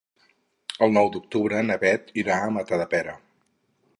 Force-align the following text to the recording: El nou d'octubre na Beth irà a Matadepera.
El 0.85 0.95
nou 0.97 1.09
d'octubre 1.15 1.59
na 1.67 1.77
Beth 1.85 2.11
irà 2.23 2.39
a 2.45 2.49
Matadepera. 2.57 3.17